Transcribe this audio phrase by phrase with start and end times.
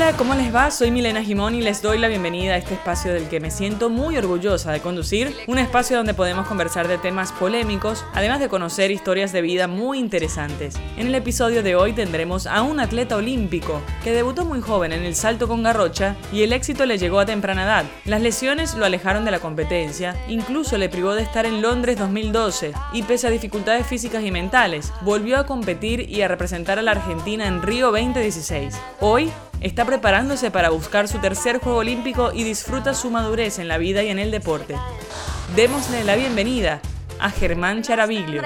[0.00, 0.70] Hola, ¿cómo les va?
[0.70, 3.90] Soy Milena Gimón y les doy la bienvenida a este espacio del que me siento
[3.90, 8.92] muy orgullosa de conducir, un espacio donde podemos conversar de temas polémicos, además de conocer
[8.92, 10.76] historias de vida muy interesantes.
[10.96, 15.02] En el episodio de hoy tendremos a un atleta olímpico que debutó muy joven en
[15.02, 17.84] el salto con garrocha y el éxito le llegó a temprana edad.
[18.04, 22.72] Las lesiones lo alejaron de la competencia, incluso le privó de estar en Londres 2012
[22.92, 26.92] y pese a dificultades físicas y mentales, volvió a competir y a representar a la
[26.92, 28.78] Argentina en Río 2016.
[29.00, 33.76] Hoy Está preparándose para buscar su tercer Juego Olímpico y disfruta su madurez en la
[33.76, 34.76] vida y en el deporte.
[35.56, 36.80] Démosle la bienvenida
[37.18, 38.40] a Germán Charaviglio.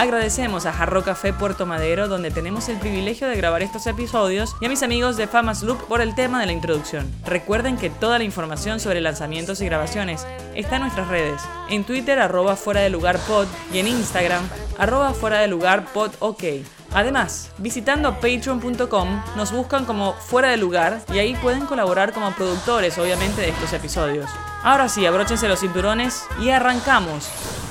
[0.00, 4.64] Agradecemos a Jarro Café Puerto Madero, donde tenemos el privilegio de grabar estos episodios, y
[4.64, 7.06] a mis amigos de Famas Loop por el tema de la introducción.
[7.26, 11.42] Recuerden que toda la información sobre lanzamientos y grabaciones está en nuestras redes.
[11.68, 14.42] En Twitter, arroba fuera de lugar pod, y en Instagram,
[14.78, 16.44] arroba fuera de lugar pod ok.
[16.94, 22.96] Además, visitando patreon.com nos buscan como fuera de lugar y ahí pueden colaborar como productores,
[22.96, 24.30] obviamente, de estos episodios.
[24.62, 27.28] Ahora sí, abróchense los cinturones y arrancamos.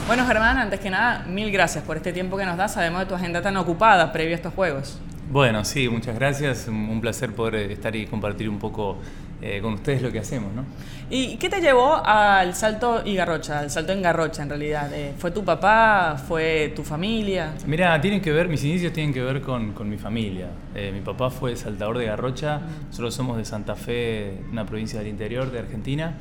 [0.09, 2.73] Bueno, Germán, antes que nada, mil gracias por este tiempo que nos das.
[2.73, 4.99] Sabemos de tu agenda tan ocupada previo a estos juegos.
[5.29, 6.67] Bueno, sí, muchas gracias.
[6.67, 8.97] Un placer poder estar y compartir un poco
[9.39, 10.65] eh, con ustedes lo que hacemos, ¿no?
[11.11, 14.91] ¿Y qué te llevó al salto y garrocha, al salto en garrocha en realidad?
[14.95, 16.19] Eh, ¿Fue tu papá?
[16.27, 17.53] ¿Fue tu familia?
[17.67, 20.47] Mira, tienen que ver, mis inicios tienen que ver con, con mi familia.
[20.73, 25.09] Eh, mi papá fue saltador de garrocha, nosotros somos de Santa Fe, una provincia del
[25.09, 26.15] interior de Argentina,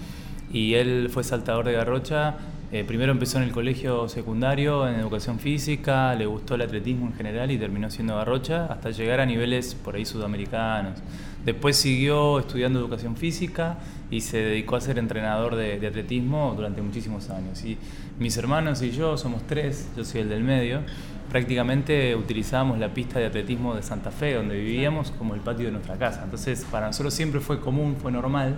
[0.52, 2.34] y él fue saltador de garrocha
[2.70, 7.14] eh, primero empezó en el colegio secundario en educación física, le gustó el atletismo en
[7.14, 10.98] general y terminó siendo garrocha hasta llegar a niveles por ahí sudamericanos.
[11.46, 13.78] Después siguió estudiando educación física
[14.10, 17.64] y se dedicó a ser entrenador de, atletismo durante muchísimos años.
[17.64, 17.78] Y
[18.18, 20.80] mis hermanos y yo somos tres, yo soy el del medio,
[21.30, 25.72] prácticamente utilizábamos la pista de atletismo de Santa Fe, donde vivíamos, como el patio de
[25.72, 26.22] nuestra casa.
[26.22, 28.56] Entonces para nosotros siempre fue común, fue normal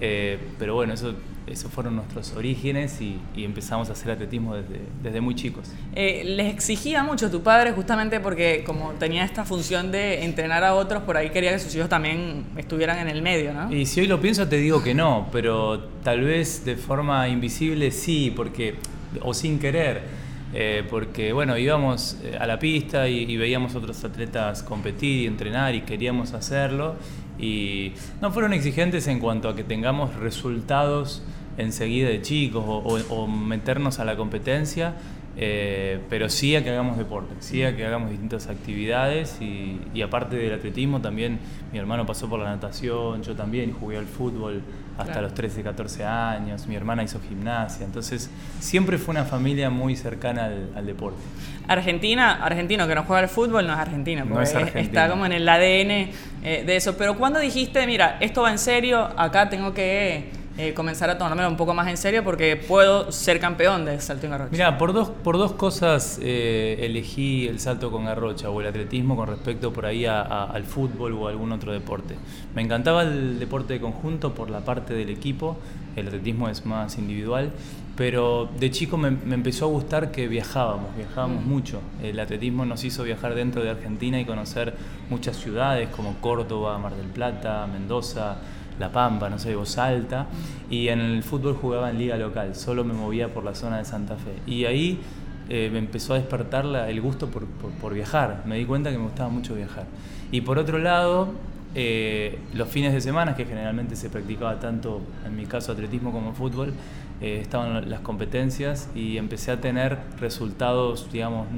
[0.00, 1.14] eh, pero bueno, eso,
[1.50, 5.70] esos fueron nuestros orígenes y, empezamos a hacer atletismo desde, desde muy chicos.
[5.94, 10.74] Eh, ¿Les exigía mucho tu padre justamente porque como tenía esta función de entrenar a
[10.74, 13.72] otros, por ahí quería que sus hijos también estuvieran en el medio, ¿no?
[13.72, 17.90] Y si hoy lo pienso te digo que no, pero tal vez de forma invisible
[17.90, 18.74] sí, porque,
[19.22, 20.28] o sin querer.
[20.54, 25.74] Eh, porque bueno, íbamos a la pista y, y, veíamos otros atletas competir y entrenar
[25.74, 26.96] y queríamos hacerlo
[27.38, 31.22] y no fueron exigentes en cuanto a que tengamos resultados
[31.58, 34.94] enseguida de chicos o, meternos a la competencia,
[35.36, 40.02] eh, pero sí a que hagamos deporte, sí a que hagamos distintas actividades y, y,
[40.02, 41.38] aparte del atletismo también
[41.72, 44.62] mi hermano pasó por la natación, yo también jugué al fútbol
[44.98, 49.94] hasta los 13, 14 años, mi hermana hizo gimnasia, entonces siempre fue una familia muy
[49.94, 51.20] cercana al, deporte.
[51.68, 55.32] Argentina, argentino que no juega al fútbol no es argentino, no es está como en
[55.32, 59.72] el ADN eh, de eso, pero cuando dijiste, mira, esto va en serio, acá tengo
[59.72, 64.00] que eh, comenzar a tomármelo un poco más en serio porque puedo ser campeón de
[64.00, 64.50] salto en garrocha.
[64.50, 69.14] Mira, por dos, por dos cosas eh, elegí el salto con garrocha o el atletismo
[69.14, 72.16] con respecto por ahí al fútbol o algún otro deporte.
[72.56, 75.56] Me encantaba el deporte de conjunto por la parte del equipo,
[75.94, 77.52] el atletismo es más individual,
[77.96, 81.48] pero de chico me, empezó a gustar que viajábamos, viajábamos mm.
[81.48, 81.80] mucho.
[82.02, 84.74] El atletismo nos hizo viajar dentro de Argentina y conocer
[85.10, 88.38] muchas ciudades como Córdoba, Mar del Plata, Mendoza.
[88.78, 90.26] La Pampa, no sé, Voz Alta,
[90.70, 93.84] y en el fútbol jugaba en liga local, solo me movía por la zona de
[93.84, 94.34] Santa Fe.
[94.46, 95.00] Y ahí
[95.48, 99.30] eh, me empezó a despertar el gusto por, viajar, me di cuenta que me gustaba
[99.30, 99.86] mucho viajar.
[100.30, 101.28] Y por otro lado,
[101.74, 106.32] eh, los fines de semana, que generalmente se practicaba tanto, en mi caso, atletismo como
[106.32, 106.74] fútbol,
[107.20, 111.48] eh, estaban las competencias y empecé a tener resultados, digamos,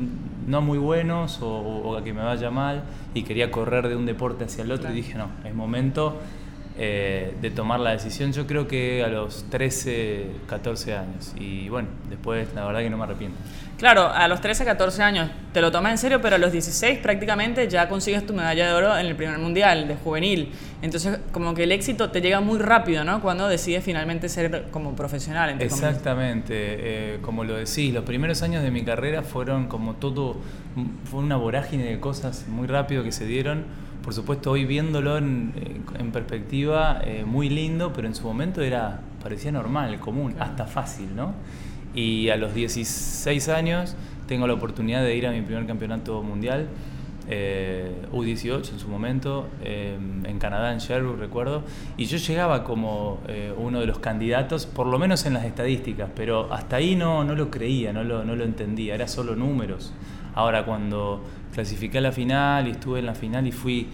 [0.47, 4.45] no muy buenos o, a que me vaya mal y quería correr de un deporte
[4.45, 6.19] hacia el otro y dije, no, es momento
[6.83, 11.35] eh, de tomar la decisión, yo creo que a los 13, 14 años.
[11.39, 13.37] Y bueno, después la verdad que no me arrepiento.
[13.77, 17.01] Claro, a los 13, 14 años te lo tomas en serio, pero a los 16
[17.01, 20.53] prácticamente ya consigues tu medalla de oro en el primer mundial de juvenil.
[20.81, 23.21] Entonces, como que el éxito te llega muy rápido, ¿no?
[23.21, 25.61] Cuando decides finalmente ser como profesional.
[25.61, 30.39] Exactamente, eh, como lo decís, los primeros años de mi carrera fueron como todo,
[31.05, 33.65] fue una vorágine de cosas muy rápido que se dieron
[34.03, 35.53] por supuesto hoy viéndolo en,
[36.13, 41.35] perspectiva, eh, muy lindo, pero en su momento era parecía normal, común, hasta fácil, ¿no?
[41.95, 46.69] Y a los 16 años tengo la oportunidad de ir a mi primer campeonato mundial
[47.29, 51.63] eh, U18 en su momento, em, en Canadá, en Sherbrooke, recuerdo,
[51.97, 56.11] y yo llegaba como eh, uno de los candidatos, por lo menos en las estadísticas,
[56.15, 59.93] pero hasta ahí no, no lo creía, no lo, no lo entendía, era solo números.
[60.35, 63.89] Ahora cuando clasifiqué a la final y estuve en la final y fui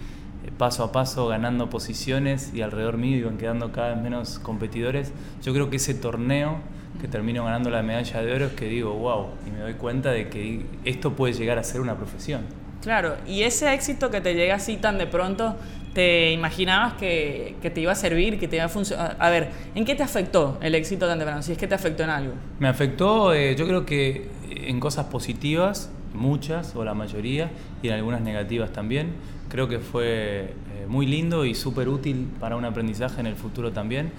[0.45, 5.11] eh, paso a paso ganando posiciones y alrededor mío iban quedando cada vez menos competidores,
[5.41, 6.59] yo creo que ese torneo
[7.01, 10.11] que termino ganando la medalla de oro es que digo, wow, y me doy cuenta
[10.11, 12.41] de que esto puede llegar a ser una profesión.
[12.81, 15.55] Claro, y ese éxito que te llega así tan de pronto,
[15.93, 19.17] ¿te imaginabas que, que te iba a servir, que te iba a funcionar?
[19.19, 21.41] A ver, ¿en qué te afectó el éxito tan temprano?
[21.41, 22.33] Si es que te afectó en algo.
[22.59, 27.93] Me afectó, eh, yo creo que en cosas positivas, muchas o la mayoría, y en
[27.93, 29.13] algunas negativas también.
[29.49, 33.71] Creo que fue eh, muy lindo y súper útil para un aprendizaje en el futuro
[33.71, 34.11] también.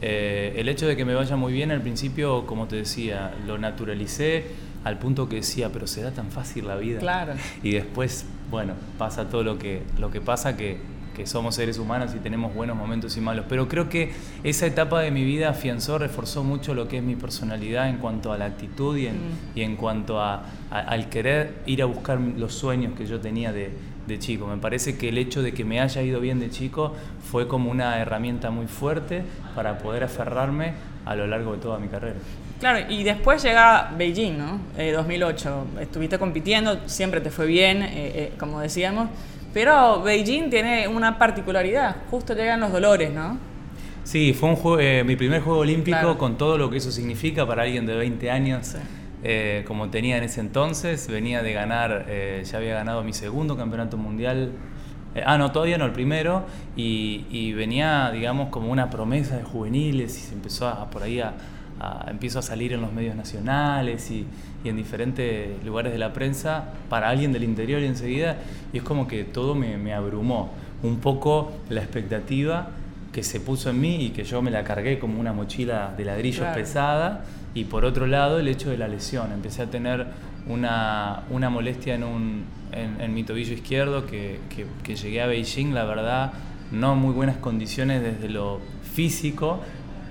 [0.00, 3.56] Eh, el hecho de que me vaya muy bien al principio, como te decía, lo
[3.58, 4.46] naturalicé
[4.82, 6.98] al punto que decía, pero se da tan fácil la vida.
[6.98, 7.34] Claro.
[7.62, 10.78] Y después, bueno, pasa todo lo que, lo que pasa que,
[11.14, 13.46] que somos seres humanos y tenemos buenos momentos y malos.
[13.48, 14.12] Pero creo que
[14.42, 18.32] esa etapa de mi vida afianzó, reforzó mucho lo que es mi personalidad en cuanto
[18.32, 19.58] a la actitud y en, mm.
[19.58, 23.70] y en cuanto a, al querer ir a buscar los sueños que yo tenía de,
[24.06, 24.46] de chico.
[24.46, 26.94] Me parece que el hecho de que me haya ido bien de chico
[27.30, 29.22] fue como una herramienta muy fuerte
[29.54, 30.74] para poder aferrarme
[31.04, 32.16] a lo largo de toda mi carrera.
[32.60, 34.60] Claro, y después llega Beijing, ¿no?
[34.76, 35.66] 2008.
[35.78, 39.08] Eh, Estuviste compitiendo, siempre te fue bien, eh, eh, como decíamos,
[39.52, 43.38] pero Beijing tiene una particularidad, justo llegan los dolores, ¿no?
[44.04, 47.86] Sí, fue un mi primer juego olímpico con todo lo que eso significa para alguien
[47.86, 48.76] de 20 años.
[49.24, 51.08] Eh, como tenía en ese entonces.
[51.08, 54.52] Venía de ganar, eh, ya había ganado mi segundo campeonato mundial.
[55.14, 56.44] Eh, ah, no, todavía no, el primero.
[56.76, 61.34] Y, venía, digamos, como una promesa de juveniles y se empezó a, por ahí a,
[62.06, 64.26] empiezo a salir en los medios nacionales y,
[64.64, 68.36] en diferentes lugares de la prensa para alguien del interior y enseguida.
[68.72, 70.50] Y es como que todo me, abrumó.
[70.82, 72.70] Un poco la expectativa
[73.12, 76.04] que se puso en mí y que yo me la cargué como una mochila de
[76.04, 77.24] ladrillos pesada
[77.54, 79.32] y por otro lado, el hecho de la lesión.
[79.32, 80.06] Empecé a tener
[80.46, 84.40] una, una molestia en, un, en, mi tobillo izquierdo que,
[84.82, 86.32] que, llegué a Beijing, la verdad,
[86.70, 88.60] no en muy buenas condiciones desde lo
[88.94, 89.60] físico,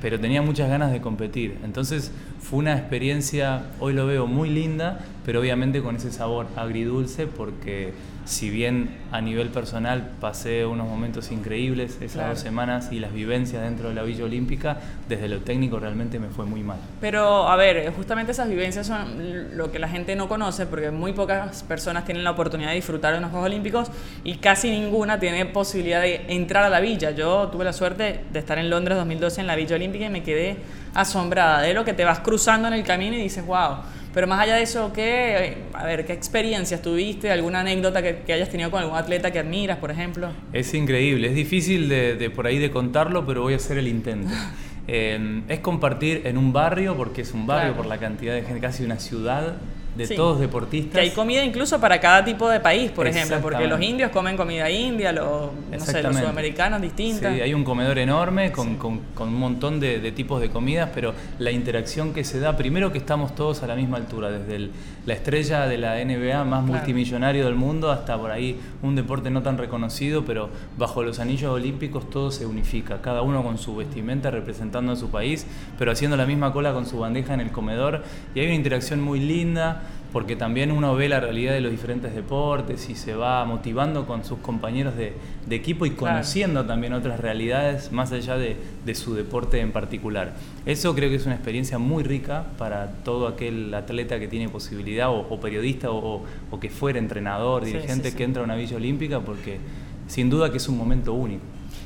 [0.02, 1.58] pero tenía muchas ganas de competir.
[1.64, 2.12] Entonces
[2.42, 7.94] fue una experiencia, hoy lo veo muy linda, pero obviamente con ese sabor agridulce porque
[8.32, 13.62] si bien a nivel personal pasé unos momentos increíbles esas dos semanas y las vivencias
[13.62, 14.78] dentro de la Villa Olímpica,
[15.10, 16.78] desde lo técnico realmente me fue muy mal.
[17.02, 21.12] Pero, a ver, justamente esas vivencias son lo que la gente no conoce, porque muy
[21.12, 23.92] pocas personas tienen la oportunidad de disfrutar de unos Juegos Olímpicos
[24.24, 27.12] y casi ninguna tiene posibilidad de entrar a la villa.
[27.12, 30.24] Yo tuve la suerte de estar en Londres 2012 en la Villa Olímpica y me
[30.24, 30.58] quedé
[30.94, 33.80] asombrada de lo que te vas cruzando en el camino y dices, wow
[34.14, 37.32] pero más allá de eso, ¿qué, a ver, ¿qué experiencias tuviste?
[37.32, 40.30] ¿Alguna anécdota que, hayas tenido con algún atleta que admiras, por ejemplo?
[40.54, 44.34] Es increíble, es difícil de, por ahí de contarlo, pero voy a hacer el intento.
[44.88, 48.60] Eh, es compartir en un barrio, porque es un barrio por la cantidad de gente,
[48.60, 49.58] casi una ciudad
[49.96, 50.94] de todos deportistas.
[50.94, 54.38] Que hay comida incluso para cada tipo de país, por ejemplo, porque los indios comen
[54.38, 57.34] comida india, los, no sé, los sudamericanos distintas.
[57.34, 60.90] Sí, hay un comedor enorme con, con, con un montón de, de, tipos de comidas,
[60.94, 64.56] pero la interacción que se da, primero que estamos todos a la misma altura, desde
[64.56, 64.72] el,
[65.06, 69.42] la estrella de la NBA más multimillonario del mundo hasta por ahí un deporte no
[69.42, 74.32] tan reconocido, pero bajo los anillos olímpicos todo se unifica, cada uno con su vestimenta
[74.32, 75.46] representando a su país,
[75.78, 78.04] pero haciendo la misma cola con su bandeja en el comedor,
[78.36, 79.81] y hay una interacción muy linda
[80.12, 84.26] porque también uno ve la realidad de los diferentes deportes y se va motivando con
[84.26, 85.14] sus compañeros de,
[85.50, 88.58] equipo y conociendo también otras realidades más allá de,
[88.96, 90.34] su deporte en particular.
[90.66, 95.10] Eso creo que es una experiencia muy rica para todo aquel atleta que tiene posibilidad
[95.10, 96.24] o, periodista o,
[96.60, 99.60] que fuera entrenador, dirigente que entra a una villa olímpica porque
[100.08, 101.44] sin duda que es un momento único.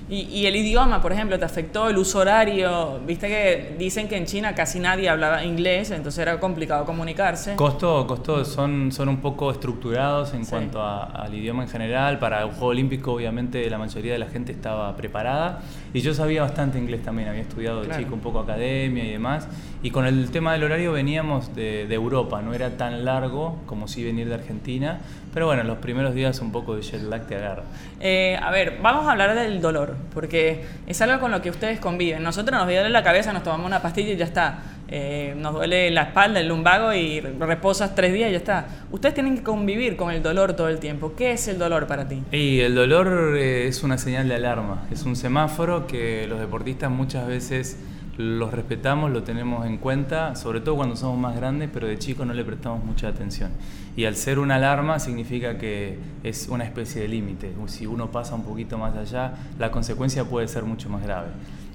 [0.08, 3.00] Y, el idioma, por ejemplo, ¿te afectó el uso horario?
[3.08, 7.56] Viste que dicen que en China casi nadie hablaba inglés, entonces era complicado comunicarse.
[7.56, 12.20] Costó, costó, son, son un poco estructurados en cuanto al idioma en general.
[12.20, 15.62] Para un Juego Olímpico, obviamente, la mayoría de la gente estaba preparada.
[15.92, 19.48] Y yo sabía bastante inglés también, había estudiado de chico un poco academia y demás.
[19.82, 23.88] Y con el tema del horario veníamos de, de Europa, no era tan largo como
[23.88, 25.00] si venir de Argentina.
[25.34, 27.64] Pero bueno, los primeros días un poco de jet lag te agarra.
[28.00, 31.80] Eh, a ver, vamos a hablar del dolor porque es algo con lo que ustedes
[31.80, 32.24] conviven.
[32.24, 34.60] Nosotros nos duele la cabeza, nos tomamos una pastilla y ya está.
[34.88, 38.68] Eh, nos duele la espalda, el lumbago y reposas tres días y ya está.
[38.92, 41.14] Ustedes tienen que convivir con el dolor todo el tiempo.
[41.16, 42.22] ¿Qué es el dolor para ti?
[42.32, 46.92] Y el dolor eh, es una señal de alarma, es un semáforo que los deportistas
[46.92, 47.78] muchas veces
[48.18, 52.26] los respetamos, lo tenemos en cuenta, sobre todo cuando somos más grandes, pero de chicos
[52.26, 53.52] no le prestamos mucha atención.
[53.98, 57.54] Y al ser una alarma significa que es una especie de límite.
[57.68, 61.28] Si uno pasa un poquito más allá, la consecuencia puede ser mucho más grave.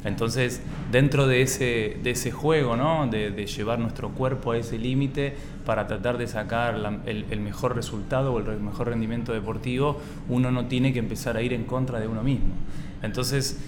[0.03, 3.07] Entonces, dentro de ese, de ese juego, ¿no?
[3.07, 5.35] de, llevar nuestro cuerpo a ese límite
[5.67, 10.67] para tratar de sacar el, el, mejor resultado o el mejor rendimiento deportivo, uno no
[10.67, 12.55] tiene que empezar a ir en contra de uno mismo.
[13.03, 13.59] Entonces,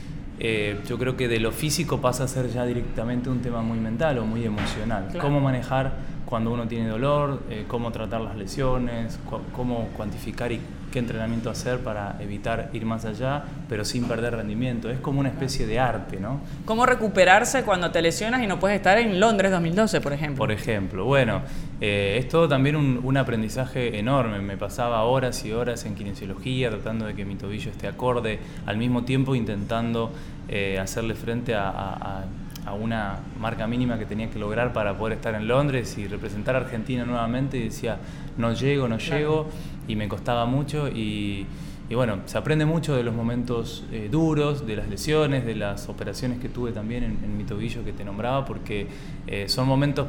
[0.44, 3.78] eh, yo creo que de lo físico pasa a ser ya directamente un tema muy
[3.78, 5.06] mental o muy emocional.
[5.20, 5.92] Cómo manejar
[6.32, 9.20] cuando uno tiene dolor, eh, cómo tratar las lesiones,
[9.54, 14.88] cómo cuantificar y qué entrenamiento hacer para evitar ir más allá, pero sin perder rendimiento.
[14.88, 16.40] Es como una especie de arte, ¿no?
[16.64, 20.38] ¿Cómo recuperarse cuando te lesionas y no puedes estar en Londres 2012, por ejemplo?
[20.38, 21.42] Por ejemplo, bueno,
[21.82, 24.38] eh, es todo también un, aprendizaje enorme.
[24.38, 28.78] Me pasaba horas y horas en kinesiología tratando de que mi tobillo esté acorde, al
[28.78, 30.10] mismo tiempo intentando
[30.48, 32.24] eh, hacerle frente a a
[32.70, 36.58] una marca mínima que tenía que lograr para poder estar en Londres y representar a
[36.58, 37.98] Argentina nuevamente y decía,
[38.38, 39.48] no llego, no llego,
[39.88, 41.46] y me costaba mucho y,
[41.90, 46.38] bueno, se aprende mucho de los momentos eh, duros, de las lesiones, de las operaciones
[46.38, 48.86] que tuve también en, mi tobillo que te nombraba, porque
[49.26, 50.06] eh, son momentos,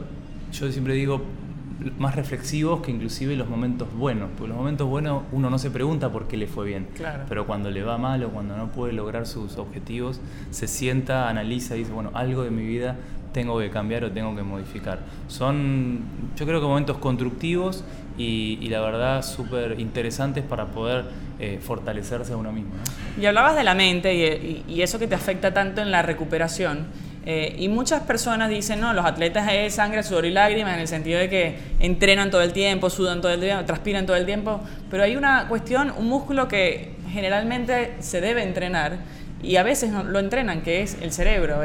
[0.53, 1.21] yo siempre digo,
[1.97, 4.29] más reflexivos que inclusive los momentos buenos.
[4.37, 6.87] Porque los momentos buenos uno no se pregunta por qué le fue bien.
[7.27, 10.19] Pero cuando le va mal o cuando no puede lograr sus objetivos,
[10.51, 12.95] se sienta, analiza y dice, bueno, algo de mi vida
[13.33, 14.99] tengo que cambiar o tengo que modificar.
[15.27, 15.99] Son,
[16.37, 17.83] yo creo que momentos constructivos
[18.17, 21.05] y, la verdad súper interesantes para poder
[21.39, 22.71] eh, fortalecerse a uno mismo.
[23.19, 26.85] Y hablabas de la mente y, y eso que te afecta tanto en la recuperación.
[27.25, 30.87] Eh, y muchas personas dicen, no, los atletas es sangre, sudor y lágrimas, en el
[30.87, 34.59] sentido de que entrenan todo el tiempo, sudan todo el tiempo, transpiran todo el tiempo,
[34.89, 38.97] pero hay una cuestión, un músculo que generalmente se debe entrenar
[39.43, 41.59] y a veces lo entrenan, que es el cerebro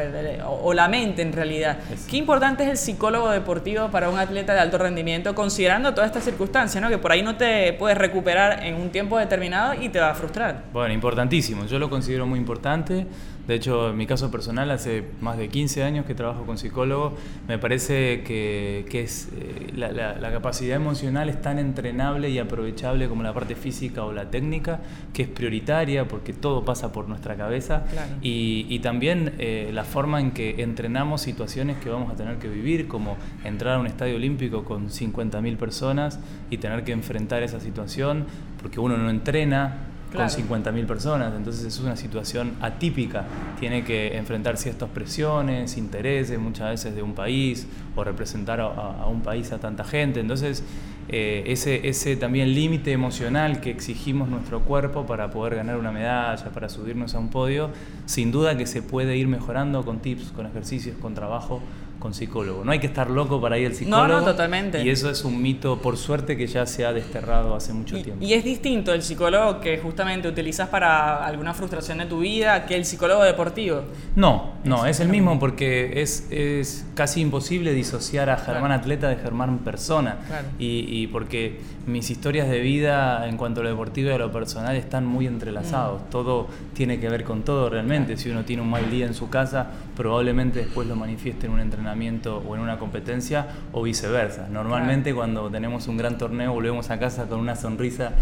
[0.46, 1.78] o, la mente en realidad.
[2.10, 6.24] Qué importante es el psicólogo deportivo para un atleta de alto rendimiento, considerando todas estas
[6.24, 6.90] circunstancias, ¿no?
[6.90, 10.14] que por ahí no te puedes recuperar en un tiempo determinado y te va a
[10.14, 10.64] frustrar.
[10.72, 13.06] Bueno, importantísimo, yo lo considero muy importante.
[13.48, 17.14] De hecho, en mi caso personal, hace más de 15 años que trabajo con psicólogo,
[17.48, 23.32] me parece que, es, eh, la, capacidad emocional es tan entrenable y aprovechable como la
[23.32, 24.80] parte física o la técnica,
[25.14, 27.86] que es prioritaria porque todo pasa por nuestra cabeza.
[28.20, 32.86] Y, también eh, la forma en que entrenamos situaciones que vamos a tener que vivir,
[32.86, 38.26] como entrar a un estadio olímpico con 50.000 personas y tener que enfrentar esa situación,
[38.60, 43.26] porque uno no entrena con 50.000 personas, entonces es una situación atípica,
[43.60, 49.20] tiene que enfrentar ciertas presiones, intereses muchas veces de un país o representar a, un
[49.22, 50.64] país a tanta gente, entonces
[51.08, 56.50] eh, ese, ese también límite emocional que exigimos nuestro cuerpo para poder ganar una medalla,
[56.50, 57.70] para subirnos a un podio,
[58.06, 61.60] sin duda que se puede ir mejorando con tips, con ejercicios, con trabajo
[61.98, 62.64] con psicólogo.
[62.64, 64.06] No hay que estar loco para ir al psicólogo.
[64.06, 64.82] No, no, totalmente.
[64.82, 68.24] Y eso es un mito, por suerte, que ya se ha desterrado hace mucho tiempo.
[68.24, 72.76] Y es distinto el psicólogo que justamente utilizas para alguna frustración de tu vida que
[72.76, 73.82] el psicólogo deportivo.
[74.14, 79.16] No, no, es, el mismo porque es, es, casi imposible disociar a Germán atleta de
[79.16, 80.18] Germán persona.
[80.58, 84.30] Y, y, porque mis historias de vida en cuanto a lo deportivo y a lo
[84.30, 86.02] personal están muy entrelazados.
[86.02, 86.10] Mm.
[86.10, 88.16] Todo tiene que ver con todo realmente.
[88.16, 89.66] Si uno tiene un mal día en su casa,
[89.96, 94.48] probablemente después lo manifieste en un entrenamiento o en una competencia o viceversa.
[94.48, 98.12] Normalmente cuando tenemos un gran torneo volvemos a casa con una sonrisa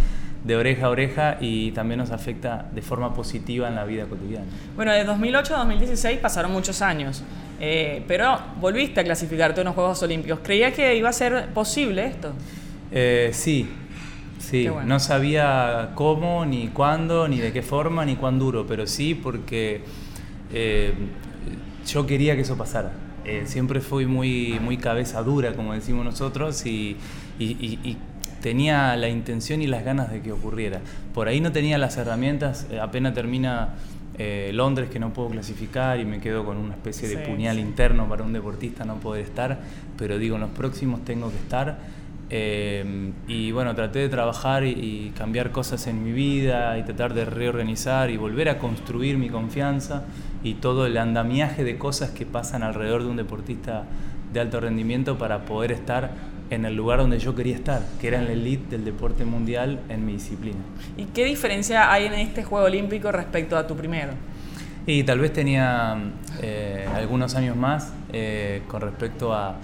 [0.44, 4.46] de oreja a oreja y también nos afecta de forma positiva en la vida cotidiana.
[4.76, 7.25] Bueno, de 2008 a 2016 pasaron muchos años,
[7.58, 10.38] eh, pero volviste a clasificarte en los Juegos Olímpicos.
[10.44, 12.32] ¿Creía que iba a ser posible esto?
[12.98, 13.68] Eh, sí,
[14.38, 14.66] sí.
[14.86, 19.82] No sabía cómo, ni cuándo, ni de qué forma, ni cuán duro, pero sí porque
[20.50, 20.94] eh,
[21.86, 22.92] yo quería que eso pasara.
[23.26, 26.96] Eh, siempre fui muy, muy cabeza dura, como decimos nosotros, y,
[28.40, 30.80] tenía la intención y las ganas de que ocurriera.
[31.12, 33.74] Por ahí no tenía las herramientas, eh, apenas termina
[34.18, 38.08] eh, Londres que no puedo clasificar y me quedo con una especie de puñal interno
[38.08, 39.58] para un deportista no poder estar,
[39.98, 41.78] pero digo, en los próximos tengo que estar.
[42.28, 48.11] Y bueno, traté de trabajar y, cambiar cosas en mi vida y tratar de reorganizar
[48.11, 50.04] y volver a construir mi confianza
[50.42, 53.85] y todo el andamiaje de cosas que pasan alrededor de un deportista
[54.33, 56.11] de alto rendimiento para poder estar
[56.50, 59.80] en el lugar donde yo quería estar, que era en la elite del deporte mundial
[59.88, 60.59] en mi disciplina.
[60.97, 64.12] ¿Y qué diferencia hay en este Juego Olímpico respecto a tu primero?
[64.87, 65.97] Y tal vez tenía
[66.40, 69.56] eh, algunos años más eh, con respecto a,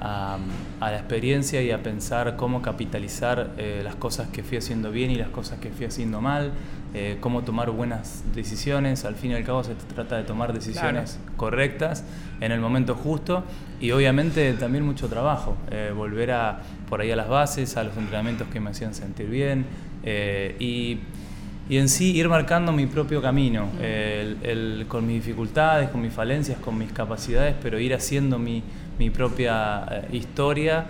[0.00, 0.38] a,
[0.80, 5.16] la experiencia y a pensar cómo capitalizar eh, las cosas que fui haciendo bien y
[5.16, 6.52] las cosas que fui haciendo mal,
[6.92, 9.04] eh, cómo tomar buenas decisiones.
[9.04, 12.04] Al fin y al cabo se trata de tomar decisiones correctas
[12.40, 13.44] en el momento justo
[13.80, 17.96] y obviamente también mucho trabajo, eh, volver a por ahí a las bases, a los
[17.96, 19.66] entrenamientos que me hacían sentir bien
[20.60, 20.98] y
[21.66, 26.58] y en sí ir marcando mi propio camino, el, con mis dificultades, con mis falencias,
[26.58, 28.62] con mis capacidades, pero ir haciendo mi,
[28.98, 30.86] mi propia eh, historia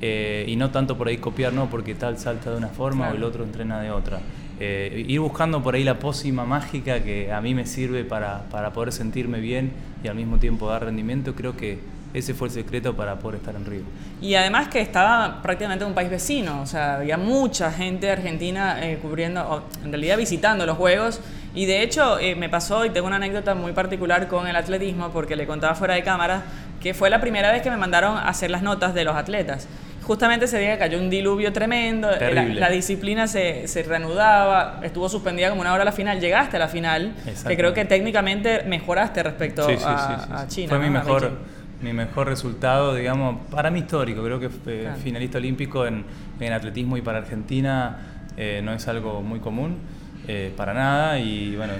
[0.00, 3.14] eh, y no tanto por ahí copiar, no, porque tal salta de una forma o
[3.14, 4.20] el otro entrena de otra.
[4.60, 8.72] Eh, ir buscando por ahí la pócima mágica que a mí me sirve para, para
[8.72, 9.72] poder sentirme bien
[10.02, 11.78] y al mismo tiempo dar rendimiento, creo que
[12.14, 13.82] ese fue el secreto para poder estar en Río.
[14.20, 19.64] Y además que estaba prácticamente un país vecino, o sea, había mucha gente Argentina cubriendo,
[19.84, 21.20] en realidad visitando los Juegos.
[21.58, 25.34] Y de hecho me pasó, y tengo una anécdota muy particular con el atletismo, porque
[25.34, 26.44] le contaba fuera de cámara,
[26.80, 29.66] que fue la primera vez que me mandaron a hacer las notas de los atletas.
[30.02, 35.62] Justamente ese día cayó un diluvio tremendo, la, disciplina se, se, reanudaba, estuvo suspendida como
[35.62, 37.12] una hora a la final, llegaste a la final,
[37.48, 40.68] que creo que técnicamente mejoraste respecto a, China.
[40.68, 41.38] Fue mi, mejor,
[41.82, 46.04] mi mejor resultado, digamos, para mí histórico, creo que fue finalista olímpico en,
[46.38, 47.98] en, atletismo y para Argentina
[48.36, 49.97] eh, no es algo muy común.
[50.30, 51.72] Eh, para nada y bueno,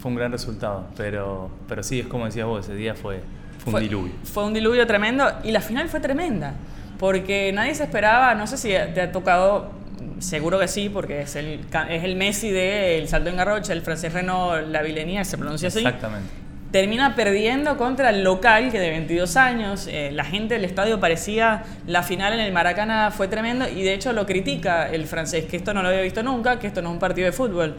[0.00, 3.20] fue un gran resultado, pero, pero sí, es como decías vos, ese día fue,
[3.62, 4.12] fue un diluvio.
[4.24, 6.54] Fue un diluvio tremendo y la final fue tremenda,
[6.98, 9.72] porque nadie se esperaba, no sé si te ha tocado,
[10.18, 14.14] seguro que sí, porque es el, es el Messi del salto en garrocha, el francés
[14.14, 15.80] Renault Lavillenie, se pronuncia así.
[15.80, 16.30] Exactamente.
[16.70, 21.64] Termina perdiendo contra el local, que de 22 años, eh, la gente del estadio parecía,
[21.86, 25.56] la final en el Maracaná fue tremendo y de hecho lo critica el francés, que
[25.56, 27.76] esto no lo había visto nunca, que esto no es un partido de fútbol.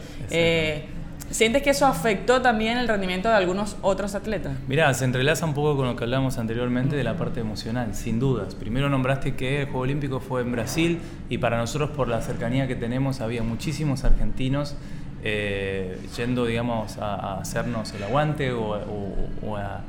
[1.32, 4.52] ¿Sientes que eso afectó también el rendimiento de algunos otros atletas?
[4.68, 8.20] Mirá, se entrelaza un poco con lo que hablamos anteriormente de la parte emocional, sin
[8.20, 8.54] dudas.
[8.54, 12.66] Primero nombraste que el Juego Olímpico fue en Brasil y para nosotros por la cercanía
[12.66, 14.76] que tenemos había muchísimos argentinos
[15.22, 19.80] eh, yendo, digamos, a, hacernos el aguante o, a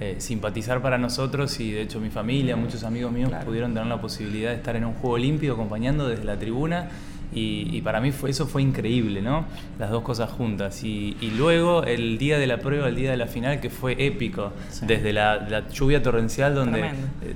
[0.00, 4.00] eh, simpatizar para nosotros y de hecho mi familia, muchos amigos míos pudieron tener la
[4.00, 6.88] posibilidad de estar en un Juego Olímpico acompañando desde la tribuna
[7.32, 9.44] y, para mí fue, eso fue increíble, ¿no?
[9.78, 10.82] Las dos cosas juntas.
[10.82, 14.52] Y, luego el día de la prueba, el día de la final, que fue épico,
[14.82, 16.92] desde la, lluvia torrencial donde eh,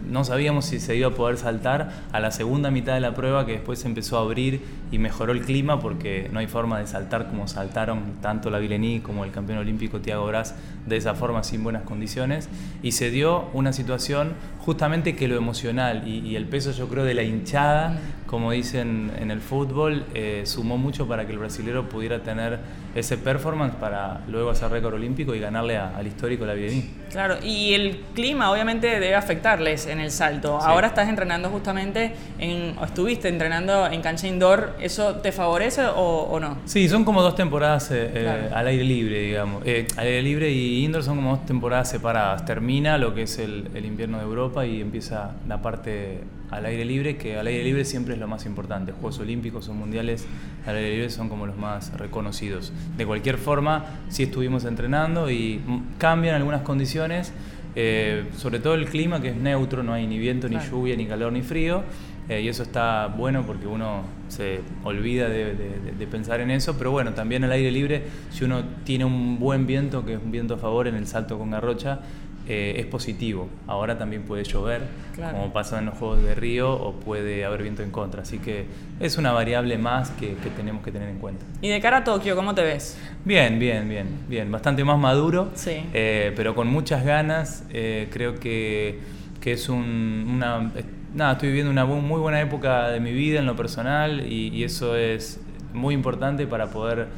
[0.09, 3.47] no sabíamos si se iba a poder saltar, a la segunda mitad de la prueba
[3.47, 6.87] que después se empezó a abrir y mejoró el clima porque no hay forma de
[6.87, 10.55] saltar como saltaron tanto la Vilení como el campeón olímpico Tiago Brás
[10.87, 12.49] de esa forma sin buenas condiciones.
[12.83, 17.13] Y se dio una situación justamente que lo emocional y, el peso yo creo de
[17.13, 22.23] la hinchada, como dicen en el fútbol, eh, sumó mucho para que el brasilero pudiera
[22.23, 22.61] tener
[22.95, 26.89] ese performance para luego hacer récord olímpico y ganarle al histórico la Viení.
[27.11, 30.59] Claro, y el clima obviamente debe afectarles en el salto.
[30.61, 36.39] Ahora estás entrenando justamente, en, o estuviste entrenando en cancha indoor, ¿eso te favorece o,
[36.41, 36.59] no?
[36.65, 39.63] Sí, son como dos temporadas eh, eh, al aire libre, digamos.
[39.63, 42.45] al aire libre y indoor son como dos temporadas separadas.
[42.45, 46.23] Termina lo que es el, el invierno de Europa y empieza la parte
[46.55, 48.93] al aire libre, que al aire libre siempre es lo más importante.
[48.93, 50.27] Juegos Olímpicos o Mundiales
[50.67, 52.73] al aire libre son como los más reconocidos.
[52.97, 55.61] De cualquier forma, sí estuvimos entrenando y
[55.99, 57.33] cambian algunas condiciones,
[57.77, 61.07] eh, sobre todo el clima que es neutro, no hay ni viento, ni lluvia, ni
[61.07, 61.83] calor, ni frío.
[62.27, 66.91] Eh, y eso está bueno porque uno se olvida de, de, pensar en eso, pero
[66.91, 70.55] bueno, también al aire libre, si uno tiene un buen viento, que es un viento
[70.55, 72.01] a favor en el salto con garrocha,
[72.47, 73.49] eh, es positivo.
[73.67, 74.83] Ahora también puede llover,
[75.17, 78.21] como pasa en los Juegos de Río, o puede haber viento en contra.
[78.21, 78.67] Así que
[79.01, 81.47] es una variable más que, tenemos que tener en cuenta.
[81.63, 82.99] ¿Y de cara a Tokio, cómo te ves?
[83.25, 84.53] Bien, bien, bien, bien.
[84.53, 85.85] Bastante más maduro, sí.
[85.95, 87.65] Eh, pero con muchas ganas.
[87.71, 89.01] Eh, creo que,
[89.43, 90.71] es un, una...
[91.15, 94.97] Nada, estoy viviendo una muy buena época de mi vida en lo personal y, eso
[94.97, 95.41] es
[95.73, 97.09] muy importante para poder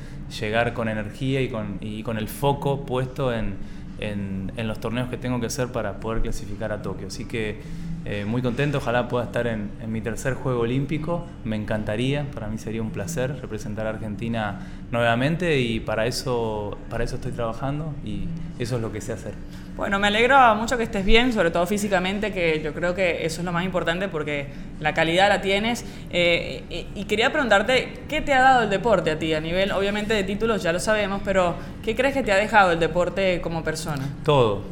[0.40, 3.54] llegar con energía y con, y con el foco puesto en,
[3.98, 7.08] en, los torneos que tengo que hacer para poder clasificar a Tokio.
[7.08, 7.60] Así que
[8.08, 12.56] eh, muy contento, ojalá pueda estar en, mi tercer Juego Olímpico, me encantaría, para mí
[12.56, 14.60] sería un placer representar a Argentina
[14.92, 18.26] nuevamente y para eso, para eso estoy trabajando y
[18.60, 19.34] eso es lo que sé hacer.
[19.76, 23.40] Bueno, me alegro mucho que estés bien, sobre todo físicamente, que yo creo que eso
[23.40, 25.84] es lo más importante porque la calidad la tienes.
[26.10, 29.34] Eh, y quería preguntarte, ¿qué te ha dado el deporte a ti?
[29.34, 32.70] A nivel, obviamente, de títulos ya lo sabemos, pero ¿qué crees que te ha dejado
[32.70, 34.08] el deporte como persona?
[34.24, 34.62] Todo,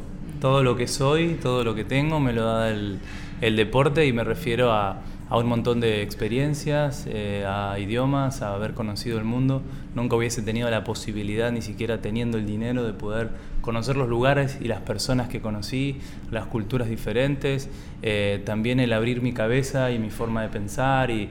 [0.41, 3.01] todo lo que soy, todo lo que tengo me lo da el,
[3.47, 8.55] el deporte y me refiero a, a un montón de experiencias, eh, a idiomas, a
[8.55, 9.63] haber conocido el mundo.
[9.95, 13.31] Nunca hubiese tenido la posibilidad, ni siquiera teniendo el dinero, de poder
[13.61, 15.99] conocer los lugares y las personas que conocí,
[16.31, 17.71] las culturas diferentes,
[18.03, 21.31] eh, también el abrir mi cabeza y mi forma de pensar y,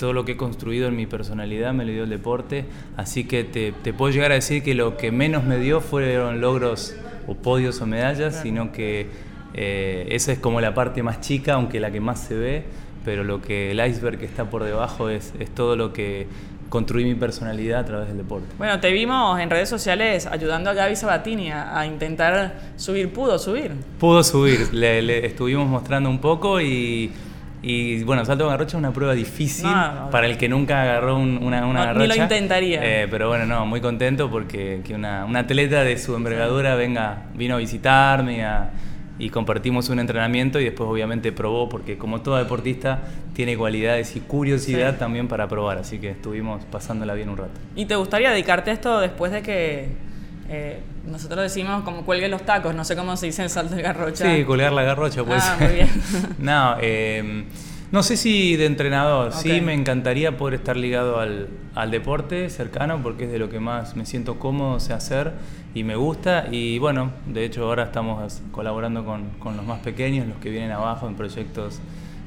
[0.00, 2.64] todo lo que he construido en mi personalidad me lo dio el deporte.
[2.96, 6.96] Así que te, puedo llegar a decir que lo que menos me dio fueron logros
[7.26, 9.08] o podios o medallas, sino que
[9.54, 12.64] eh, esa es como la parte más chica, aunque la que más se ve
[13.04, 16.26] pero lo que el iceberg que está por debajo es, es todo lo que
[16.68, 18.48] construí mi personalidad a través del deporte.
[18.58, 23.12] Bueno, te vimos en redes sociales ayudando a Gaby Sabatini a, intentar subir.
[23.12, 23.72] ¿Pudo subir?
[24.00, 24.72] Pudo subir.
[24.72, 27.12] le, estuvimos mostrando un poco y,
[27.62, 29.70] y bueno, salto con garrocha es una prueba difícil
[30.10, 32.08] para el que nunca agarró una, una garrocha.
[32.08, 32.80] Ni lo intentaría.
[32.82, 37.26] Eh, pero bueno, no, muy contento porque que una, una atleta de su envergadura venga,
[37.34, 38.72] vino a visitarme a
[39.18, 44.20] y compartimos un entrenamiento y después obviamente probó porque como todo deportista tiene cualidades y
[44.20, 47.60] curiosidad también para probar, así que estuvimos pasándola bien un rato.
[47.76, 49.88] ¿Y te gustaría dedicarte a esto después de que
[50.48, 53.82] eh, nosotros decimos como cuelgue los tacos, no sé cómo se dice el salto de
[53.82, 54.34] garrocha?
[54.34, 55.42] Sí, colgar la garrocha, pues.
[55.44, 55.88] Ah, muy bien.
[56.38, 57.44] no, eh,
[57.92, 63.00] no sé si de entrenador, sí me encantaría poder estar ligado al, al, deporte cercano
[63.00, 65.32] porque es de lo que más me siento cómodo, sé hacer
[65.74, 66.46] y me gusta.
[66.50, 70.70] Y bueno, de hecho ahora estamos colaborando con, con los más pequeños, los que vienen
[70.70, 71.80] abajo en proyectos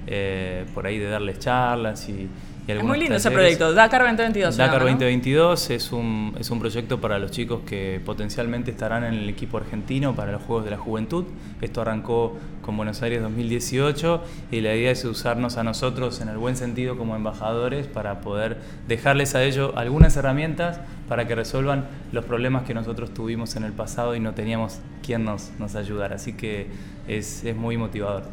[0.09, 2.29] eh, por ahí de darles charlas y,
[2.67, 4.57] es muy lindo ese proyecto, Dakar 2022.
[4.57, 9.29] Dakar 2022 es, un, es un proyecto para los chicos que potencialmente estarán en el
[9.29, 11.25] equipo argentino para los Juegos de la Juventud.
[11.61, 16.37] Esto arrancó con Buenos Aires 2018 y la idea es usarnos a nosotros en el
[16.37, 22.25] buen sentido como embajadores para poder dejarles a ellos algunas herramientas para que resuelvan los
[22.25, 26.15] problemas que nosotros tuvimos en el pasado y no teníamos quien nos, nos ayudara.
[26.15, 26.67] Así que
[27.07, 28.23] es, es muy motivador.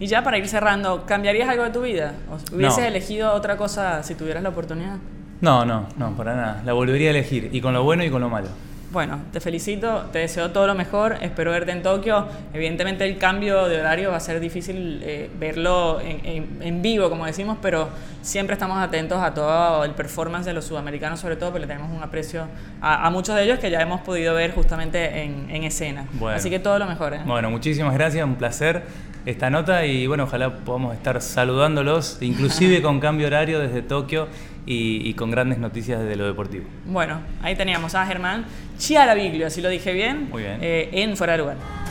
[0.00, 2.14] Y ya para ir cerrando, ¿cambiarías algo de tu vida?
[2.52, 4.96] ¿Hubieses elegido otra cosa si tuvieras la oportunidad?
[5.40, 6.62] No, no, no, para nada.
[6.64, 8.48] La volvería a elegir, y con lo bueno y con lo malo.
[8.94, 12.28] Bueno, te felicito, te deseo todo lo mejor, espero verte en Tokio.
[12.52, 17.58] Evidentemente el cambio de horario va a ser difícil eh, verlo en, vivo, como decimos,
[17.60, 17.88] pero
[18.22, 21.90] siempre estamos atentos a todo el performance de los sudamericanos, sobre todo porque le tenemos
[21.90, 22.46] un aprecio
[22.80, 26.06] a, muchos de ellos que ya hemos podido ver justamente en, escena.
[26.32, 27.14] Así que todo lo mejor.
[27.14, 27.20] ¿eh?
[27.26, 28.84] Bueno, muchísimas gracias, un placer
[29.26, 34.28] esta nota y bueno, ojalá podamos estar saludándolos, inclusive con cambio horario desde Tokio
[34.66, 36.64] y, con grandes noticias desde lo deportivo.
[36.86, 38.44] Bueno, ahí teníamos a Germán
[38.78, 40.58] Chiaraviglio, si lo dije bien, Muy bien.
[40.60, 41.83] Eh, en Fuera de Lugar.